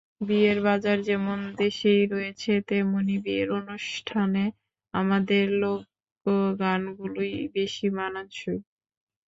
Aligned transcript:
বিয়ের 0.21 0.59
বাজার 0.67 0.97
যেমন 1.09 1.39
দেশেই 1.57 2.03
রয়েছে, 2.05 2.51
তেমনি 2.69 3.15
বিয়ের 3.25 3.49
অনুষ্ঠানে 3.59 4.43
আমাদের 4.93 5.43
লোকগানগুলোই 5.63 7.33
বেশি 7.55 7.87
মানানসই। 7.97 8.59